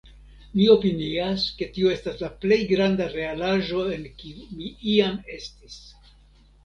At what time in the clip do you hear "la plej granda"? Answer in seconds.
2.25-3.09